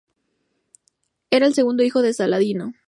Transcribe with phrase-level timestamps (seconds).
[1.29, 2.73] Era el segundo hijo de Saladino.